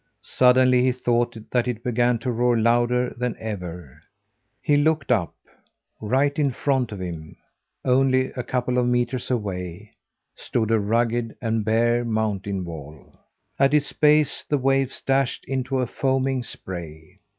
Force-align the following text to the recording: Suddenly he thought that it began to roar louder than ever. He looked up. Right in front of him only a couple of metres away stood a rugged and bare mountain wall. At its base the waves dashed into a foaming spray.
Suddenly 0.23 0.81
he 0.81 0.91
thought 0.91 1.37
that 1.51 1.67
it 1.67 1.83
began 1.83 2.17
to 2.17 2.31
roar 2.31 2.57
louder 2.57 3.13
than 3.19 3.35
ever. 3.37 4.01
He 4.59 4.75
looked 4.75 5.11
up. 5.11 5.35
Right 6.01 6.39
in 6.39 6.49
front 6.49 6.91
of 6.91 6.99
him 6.99 7.37
only 7.85 8.31
a 8.35 8.41
couple 8.41 8.79
of 8.79 8.87
metres 8.87 9.29
away 9.29 9.91
stood 10.33 10.71
a 10.71 10.79
rugged 10.79 11.37
and 11.39 11.63
bare 11.63 12.03
mountain 12.03 12.65
wall. 12.65 13.13
At 13.59 13.75
its 13.75 13.93
base 13.93 14.43
the 14.49 14.57
waves 14.57 14.99
dashed 15.03 15.45
into 15.45 15.77
a 15.77 15.85
foaming 15.85 16.41
spray. 16.41 17.17